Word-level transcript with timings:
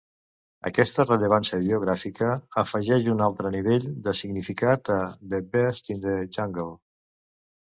Aquesta 0.67 1.03
rellevància 1.03 1.59
biogràfica 1.65 2.29
afegeix 2.61 3.05
un 3.13 3.21
altre 3.27 3.51
nivell 3.57 3.85
de 4.09 4.15
significat 4.23 4.93
a 4.95 4.99
'The 5.19 5.43
Beast 5.53 5.93
in 5.97 6.03
the 6.09 6.17
Jungle'. 6.39 6.75